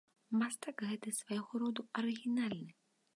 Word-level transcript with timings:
Мастак 0.43 0.77
гэты 0.87 1.13
свайго 1.19 1.61
роду 1.65 1.85
арыгінальны. 2.01 2.71